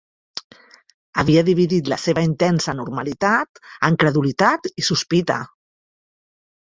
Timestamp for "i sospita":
4.73-5.37